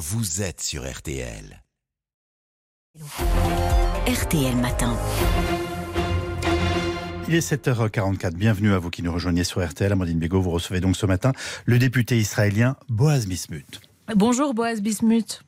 [0.00, 1.62] vous êtes sur RTL.
[4.06, 4.96] RTL Matin.
[7.28, 8.32] Il est 7h44.
[8.32, 9.92] Bienvenue à vous qui nous rejoignez sur RTL.
[9.92, 11.32] Amandine Bégaud, vous recevez donc ce matin
[11.66, 13.82] le député israélien Boaz Bismuth.
[14.16, 15.42] Bonjour Boaz Bismuth.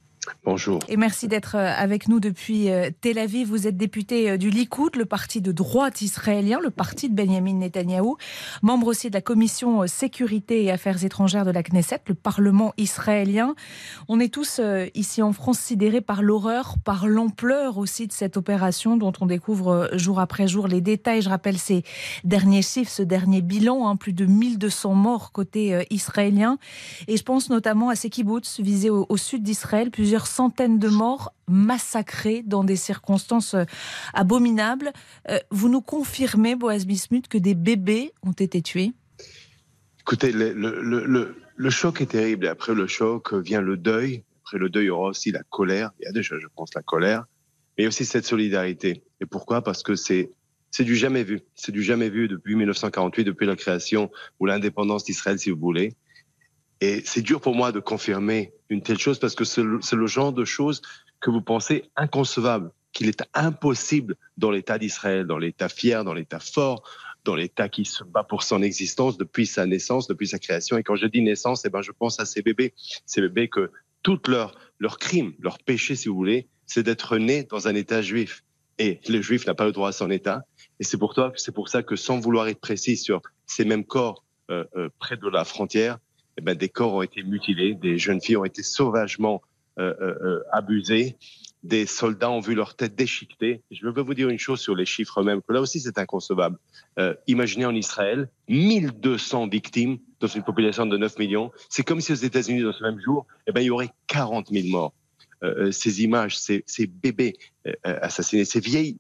[0.45, 0.79] Bonjour.
[0.89, 3.49] Et merci d'être euh, avec nous depuis euh, Tel Aviv.
[3.49, 7.55] Vous êtes député euh, du Likoud, le parti de droite israélien, le parti de Benjamin
[7.55, 8.17] Netanyahou,
[8.63, 13.57] membre aussi de la commission sécurité et affaires étrangères de la Knesset, le Parlement israélien.
[14.09, 14.61] On est tous
[14.95, 19.91] ici en France sidérés par l'horreur, par l'ampleur aussi de cette opération dont on découvre
[19.95, 21.23] jour après jour les détails.
[21.23, 21.83] Je rappelle ces
[22.23, 26.59] derniers chiffres, ce dernier bilan, hein, plus de 1200 morts côté israélien.
[27.09, 32.43] Et je pense notamment à ces kibbutz visés au, sud d'Israël, centaines de morts massacrés
[32.45, 33.65] dans des circonstances euh,
[34.15, 34.93] abominables.
[35.29, 38.93] Euh, vous nous confirmez, Boaz Bismuth, que des bébés ont été tués?
[40.01, 42.47] Écoutez, le, choc est terrible.
[42.47, 44.25] Après le choc vient le deuil.
[44.45, 45.91] Après le deuil, il y aura aussi la colère.
[46.01, 47.25] Il y a déjà, je pense, la colère.
[47.79, 49.03] Mais aussi cette solidarité.
[49.21, 49.63] Et pourquoi?
[49.63, 50.33] Parce que c'est
[50.73, 51.43] c'est du jamais vu.
[51.55, 55.95] C'est du jamais vu depuis 1948, depuis la création ou l'indépendance d'Israël, si vous voulez.
[56.83, 60.33] Et c'est dur pour moi de confirmer une telle chose parce que c'est le, genre
[60.33, 60.83] de choses
[61.21, 66.41] que vous pensez inconcevable, qu'il est impossible dans l'État d'Israël, dans l'État fier, dans l'État
[66.41, 66.83] fort,
[67.23, 70.77] dans l'État qui se bat pour son existence depuis sa naissance, depuis sa création.
[70.77, 72.75] Et quand je dis naissance, eh ben, je pense à ces bébés,
[73.07, 73.71] ces bébés que
[74.03, 78.03] tout leur, leur crime, leur péché, si vous voulez, c'est d'être nés dans un État
[78.03, 78.43] juif.
[78.81, 80.43] Et le juif n'a pas le droit à son État.
[80.81, 84.25] Et c'est pour, c'est pour ça que sans vouloir être précis sur ces mêmes corps
[84.51, 85.99] euh, euh, près de la frontière,
[86.39, 89.43] eh ben, des corps ont été mutilés, des jeunes filles ont été sauvagement
[89.79, 91.17] euh, euh, euh, abusées,
[91.63, 93.63] des soldats ont vu leur tête déchiquetée.
[93.71, 96.59] Je veux vous dire une chose sur les chiffres même, que là aussi c'est inconcevable.
[97.27, 101.53] Imaginez en Israël, 1200 victimes dans une population de 9 millions.
[101.71, 104.49] C'est comme si aux États-Unis, dans ce même jour, eh ben, il y aurait 40
[104.51, 104.93] 000 morts.
[105.71, 107.37] Ces images, ces, ces bébés
[107.85, 108.99] assassinés, ces vieilles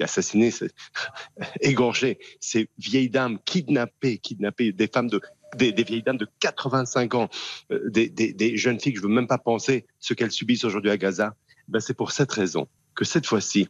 [0.00, 0.50] assassinés,
[1.60, 5.20] égorgés, ces vieilles dames kidnappées, kidnappées, des femmes de
[5.56, 7.28] des, vieilles dames de 85 ans,
[7.70, 10.96] euh, des, jeunes filles que je veux même pas penser ce qu'elles subissent aujourd'hui à
[10.96, 11.34] Gaza,
[11.68, 13.68] ben c'est pour cette raison que cette fois-ci,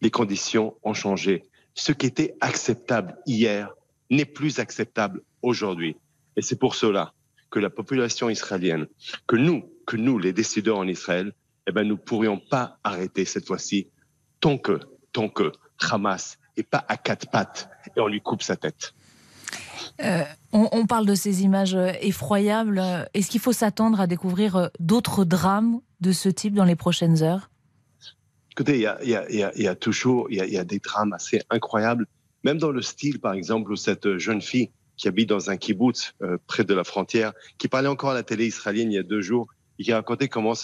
[0.00, 1.44] les conditions ont changé.
[1.74, 3.72] Ce qui était acceptable hier
[4.10, 5.96] n'est plus acceptable aujourd'hui.
[6.36, 7.12] Et c'est pour cela
[7.50, 8.86] que la population israélienne,
[9.26, 11.32] que nous, que nous, les décideurs en Israël,
[11.66, 13.88] eh ben, nous pourrions pas arrêter cette fois-ci
[14.40, 14.80] tant que,
[15.12, 15.52] tant que
[15.90, 18.94] Hamas est pas à quatre pattes et on lui coupe sa tête.
[20.04, 22.82] Euh, on, parle de ces images euh, effroyables.
[23.14, 27.22] Est-ce qu'il faut s'attendre à découvrir euh, d'autres drames de ce type dans les prochaines
[27.22, 27.50] heures?
[28.50, 32.06] Écoutez, il y a, toujours y a, des drames assez incroyables,
[32.44, 36.12] même dans le style, par exemple, où cette jeune fille qui habite dans un kibbutz
[36.46, 39.22] près de la frontière, qui parlait encore à la télé israélienne il y a deux
[39.22, 39.46] jours,
[39.82, 40.54] et qui racontait comment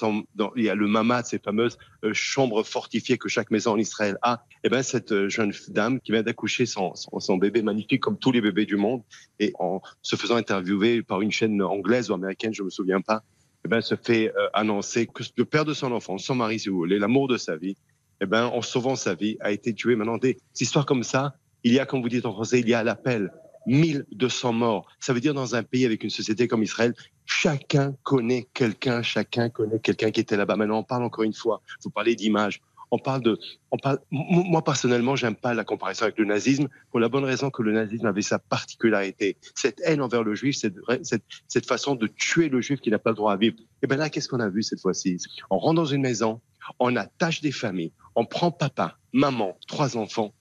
[0.55, 4.17] il y a le mamad, ces fameuses euh, chambres fortifiées que chaque maison en Israël
[4.23, 4.45] a.
[4.49, 6.93] Et eh ben cette euh, jeune dame qui vient d'accoucher son,
[7.37, 9.03] bébé magnifique comme tous les bébés du monde
[9.41, 13.17] et en se faisant interviewer par une chaîne anglaise ou américaine, je me souviens pas,
[13.17, 16.61] et eh ben se fait euh, annoncer que le père de son enfant, son mari
[16.61, 19.50] si vous voulez, l'amour de sa vie, et eh ben en sauvant sa vie a
[19.50, 19.97] été tué.
[19.97, 22.75] Maintenant des histoires comme ça, il y a comme vous dites en français, il y
[22.75, 23.33] a l'appel
[23.67, 24.87] 1200 morts.
[25.00, 26.95] Ça veut dire dans un pays avec une société comme Israël,
[27.28, 30.56] chacun connaît quelqu'un, chacun connaît quelqu'un qui était là-bas.
[30.56, 32.61] Maintenant, on parle encore une fois, vous parlez d'image.
[32.91, 33.39] On parle de,
[33.71, 37.50] on parle, moi personnellement, j'aime pas la comparaison avec le nazisme pour la bonne raison
[37.50, 41.97] que le nazisme avait sa particularité, cette haine envers le juif, cette, cette, cette façon
[41.97, 43.56] de tuer le juif qui n'a pas le droit à vivre.
[43.83, 45.19] Et ben là, qu'est-ce qu'on a vu cette fois-ci?
[45.50, 46.41] On rentre dans une maison,
[46.78, 50.33] on attache des familles, on prend papa, maman, trois enfants,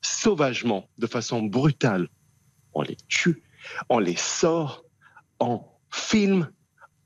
[0.00, 2.08] sauvagement, de façon brutale,
[2.74, 3.42] on les tue,
[3.88, 4.84] on les sort,
[5.40, 5.62] on
[5.98, 6.48] filme,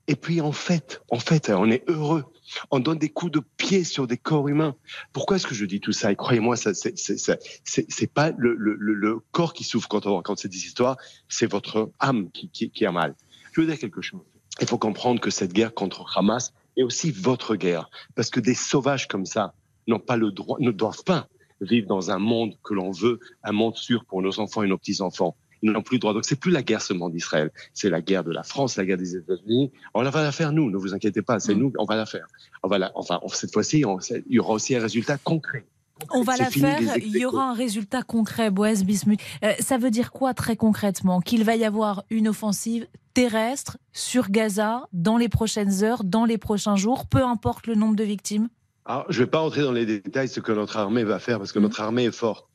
[0.09, 2.25] et puis en fait, en fait, on est heureux.
[2.71, 4.75] On donne des coups de pied sur des corps humains.
[5.13, 6.13] Pourquoi est-ce que je dis tout ça?
[6.13, 10.97] Et croyez-moi, ça, c'est pas le, corps qui souffre quand on raconte cette histoire,
[11.29, 13.15] c'est votre âme qui, qui, a mal.
[13.53, 14.21] Je veux dire quelque chose.
[14.61, 18.55] Il faut comprendre que cette guerre contre Hamas est aussi votre guerre, parce que des
[18.55, 19.55] sauvages comme ça
[19.87, 21.29] n'ont pas le droit, ne doivent pas
[21.61, 24.79] vivre dans un monde que l'on veut, un monde sûr pour nos enfants et nos
[24.79, 26.15] petits enfants ils n'ont plus le droit.
[26.15, 28.99] Donc c'est plus la guerre seulement d'Israël, c'est la guerre de la France, la guerre
[28.99, 29.73] des États-Unis.
[29.95, 31.59] On va la faire nous, ne vous inquiétez pas, c'est mm.
[31.59, 32.27] nous, on va la faire.
[32.63, 35.65] On va la, enfin cette fois-ci, il y aura aussi un résultat concret.
[36.11, 39.21] On va la faire, il y aura un résultat concret, Boaz Bismuth.
[39.45, 41.21] Euh, ça veut dire quoi très concrètement?
[41.21, 46.39] Qu'il va y avoir une offensive terrestre sur Gaza dans les prochaines heures, dans les
[46.39, 48.49] prochains jours, peu importe le nombre de victimes?
[48.85, 51.19] Alors, je ne vais pas entrer dans les détails de ce que notre armée va
[51.19, 51.63] faire parce que mm.
[51.63, 52.49] notre armée est forte.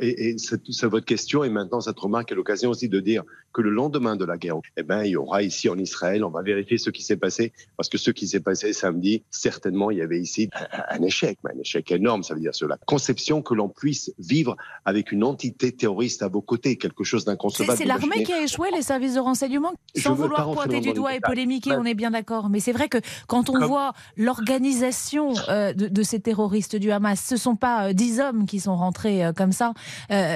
[0.00, 3.24] Et, c'est votre question, et maintenant cette remarque est l'occasion aussi de dire
[3.54, 6.30] que le lendemain de la guerre, eh ben, il y aura ici en Israël, on
[6.30, 9.98] va vérifier ce qui s'est passé, parce que ce qui s'est passé samedi, certainement, il
[9.98, 10.50] y avait ici
[10.90, 14.56] un, échec, un échec énorme, ça veut dire sur la conception que l'on puisse vivre
[14.84, 17.78] avec une entité terroriste à vos côtés, quelque chose d'inconcevable.
[17.78, 21.20] C'est l'armée qui a échoué, les services de renseignement, sans vouloir pointer du doigt et
[21.20, 22.50] polémiquer, on est bien d'accord.
[22.50, 22.98] Mais c'est vrai que
[23.28, 27.92] quand on voit l'organisation euh, de, ces terroristes du Hamas, ce ne sont pas euh,
[27.92, 29.72] dix hommes qui sont rentrés euh, comme ça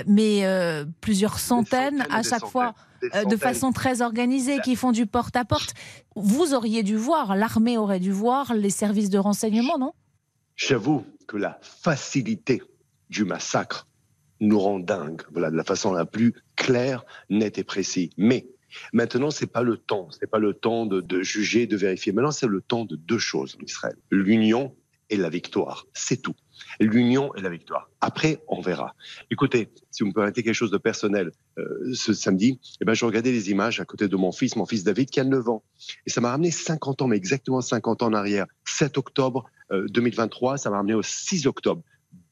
[0.07, 0.45] mais
[1.01, 2.75] plusieurs centaines, à chaque fois.
[3.15, 5.75] Euh, de façon très organisée, qui font du porte-à-porte.
[6.17, 9.93] Vous auriez dû voir, l'armée aurait dû voir, les services de renseignement, non?
[10.57, 12.63] J'avoue que la facilité
[13.11, 13.87] du massacre
[14.41, 18.11] nous rend dingue, voilà, de la façon la plus claire, nette et précise.
[18.17, 18.49] Mais
[18.93, 22.13] maintenant, c'est pas le temps, c'est pas le temps de, de juger, de vérifier.
[22.13, 24.75] Maintenant, c'est le temps de deux choses en Israël l'union
[25.11, 25.87] et la victoire.
[25.93, 26.35] C'est tout.
[26.81, 27.91] L'union et la victoire.
[28.01, 28.95] Après, on verra.
[29.31, 33.05] Écoutez, si vous me permettez quelque chose de personnel, euh, ce samedi, eh ben, je
[33.05, 35.63] regardais les images à côté de mon fils, mon fils David, qui a 9 ans.
[36.07, 38.47] Et ça m'a ramené 50 ans, mais exactement 50 ans en arrière.
[38.65, 41.83] 7 octobre 2023, euh, ça m'a ramené au 6 octobre.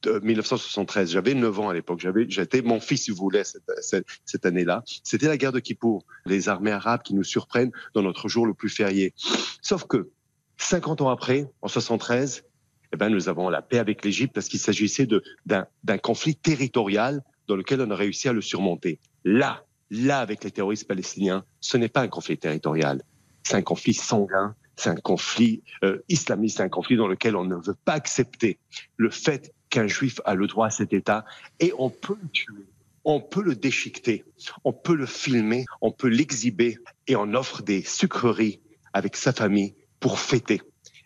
[0.02, 1.11] De 1973.
[1.11, 2.00] J'avais 9 ans à l'époque.
[2.00, 4.82] J'avais, j'étais mon fils, si vous voulez, cette, cette année-là.
[5.05, 6.05] C'était la guerre de Kippour.
[6.25, 9.14] Les armées arabes qui nous surprennent dans notre jour le plus férié.
[9.62, 10.11] Sauf que
[10.58, 12.44] 50 ans après, en 73,
[12.93, 15.09] eh ben, nous avons la paix avec l'Égypte parce qu'il s'agissait
[15.47, 18.99] d'un conflit territorial dans lequel on a réussi à le surmonter.
[19.25, 23.03] Là, là, avec les terroristes palestiniens, ce n'est pas un conflit territorial,
[23.43, 27.56] c'est un conflit sanguin, c'est un conflit euh, islamiste, un conflit dans lequel on ne
[27.56, 28.59] veut pas accepter
[28.97, 31.25] le fait qu'un juif a le droit à cet État
[31.61, 32.67] et on peut le tuer.
[33.05, 34.25] On peut le déchiqueter,
[34.65, 38.61] on peut le filmer, on peut l'exhiber et on offre des sucreries
[38.93, 40.61] avec sa famille pour fêter.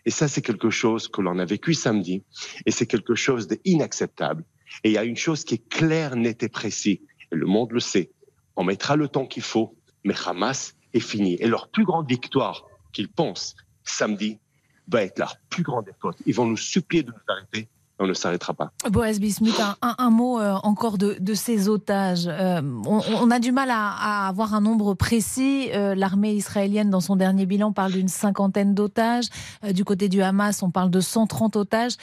[0.05, 2.23] Et ça, c'est quelque chose que l'on a vécu samedi,
[2.65, 4.43] et c'est quelque chose d'inacceptable.
[4.83, 6.99] Et il y a une chose qui est claire, nette et précise,
[7.31, 8.11] et le monde le sait.
[8.55, 11.35] On mettra le temps qu'il faut, mais Hamas est fini.
[11.39, 14.39] Et leur plus grande victoire qu'ils pensent samedi
[14.87, 16.21] va être leur plus grande défaite.
[16.25, 17.69] Ils vont nous supplier de nous arrêter,
[18.01, 18.71] on ne s'arrêtera pas.
[18.89, 22.27] Boaz Bismuth, un, mot euh, encore de, ces otages.
[22.27, 25.69] Euh, on, a du mal à, avoir un nombre précis.
[25.73, 29.27] Euh, l'armée israélienne, dans son dernier bilan, parle d'une cinquantaine d'otages.
[29.71, 31.93] du côté du Hamas, on parle de 130 otages.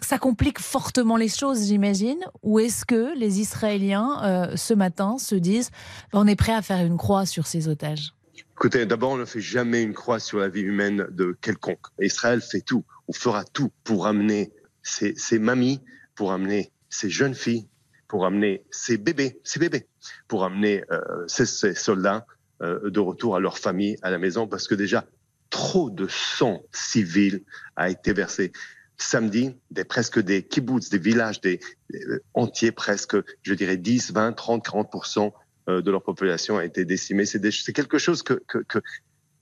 [0.00, 2.18] ça complique fortement les choses, j'imagine.
[2.42, 5.70] Ou est-ce que les Israéliens, ce matin, se disent
[6.12, 8.12] on est prêt à faire une croix sur ces otages?
[8.56, 11.86] Écoutez, d'abord, on ne fait jamais une croix sur la vie humaine de quelconque.
[12.00, 14.52] Israël fait tout, on fera tout pour amener
[14.84, 15.80] ces, mamies,
[16.14, 17.66] pour amener ces jeunes filles,
[18.06, 19.88] pour amener ces bébés, ces bébés,
[20.28, 22.26] pour amener euh, ces, soldats
[22.62, 25.04] euh, de retour à leur famille, à la maison, parce que déjà,
[25.50, 27.42] trop de sang civil
[27.76, 28.52] a été versé.
[28.96, 31.58] Samedi, des, presque des kibbutz, des villages des,
[31.94, 35.32] euh, entiers, presque, je dirais 10, 20, 30, 40%
[35.66, 37.24] de leur population a été décimée.
[37.24, 38.42] C'est quelque chose que,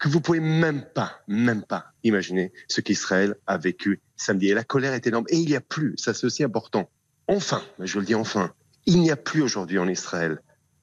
[0.02, 4.48] que vous pouvez même pas, même pas imaginer ce qu'Israël a vécu samedi.
[4.48, 5.26] Et la colère est énorme.
[5.28, 6.90] Et il n'y a plus, ça c'est aussi important.
[7.28, 8.52] Enfin, je le dis enfin,
[8.84, 10.40] il n'y a plus aujourd'hui en Israël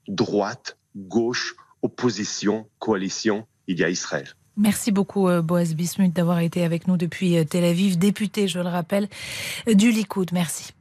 [0.08, 3.46] droite, gauche, opposition, coalition.
[3.68, 4.30] Il y a Israël.
[4.56, 8.60] Merci beaucoup, euh, Boaz Bismuth, d'avoir été avec nous depuis euh, Tel Aviv, député, je
[8.60, 9.10] le rappelle,
[9.68, 10.32] du Likoud.
[10.32, 10.72] Merci.